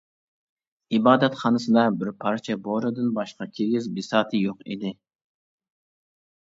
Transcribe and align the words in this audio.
ئىبادەتخانىسىدا 0.97 1.83
بىر 1.99 2.09
پارچە 2.25 2.57
بورىدىن 2.69 3.13
باشقا 3.21 3.49
كىگىز 3.61 3.93
بىساتى 4.01 4.43
يوق 4.49 4.67
ئىدى. 4.67 4.97